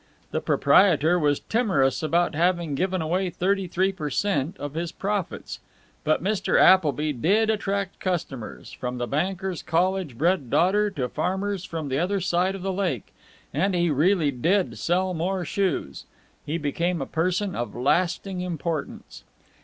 The 0.31 0.41
proprietor 0.41 1.19
was 1.19 1.41
timorous 1.41 2.01
about 2.01 2.33
having 2.33 2.73
given 2.73 3.03
away 3.03 3.29
thirty 3.29 3.67
three 3.67 3.91
per 3.91 4.09
cent. 4.09 4.57
of 4.57 4.73
his 4.73 4.91
profits. 4.91 5.59
But 6.03 6.23
Mr. 6.23 6.59
Appleby 6.59 7.13
did 7.13 7.51
attract 7.51 7.99
customers 7.99 8.71
from 8.71 8.97
the 8.97 9.05
banker's 9.05 9.61
college 9.61 10.17
bred 10.17 10.49
daughter 10.49 10.89
to 10.89 11.07
farmers 11.07 11.65
from 11.65 11.89
the 11.89 11.99
other 11.99 12.19
side 12.19 12.55
of 12.55 12.63
the 12.63 12.73
Lake 12.73 13.13
and 13.53 13.75
he 13.75 13.91
really 13.91 14.31
did 14.31 14.79
sell 14.79 15.13
more 15.13 15.45
shoes. 15.45 16.05
He 16.47 16.57
became 16.57 16.99
a 16.99 17.05
person 17.05 17.53
of 17.55 17.75
lasting 17.75 18.41
importance. 18.41 19.23